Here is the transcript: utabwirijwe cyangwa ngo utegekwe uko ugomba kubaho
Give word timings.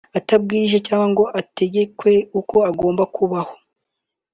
utabwirijwe 0.19 0.79
cyangwa 0.87 1.07
ngo 1.11 1.23
utegekwe 1.41 2.13
uko 2.39 2.57
ugomba 2.71 3.03
kubaho 3.15 3.53